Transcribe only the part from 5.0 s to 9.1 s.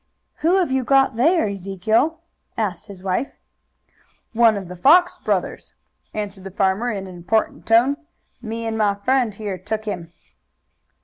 brothers!" answered the farmer in an important tone. "Me and my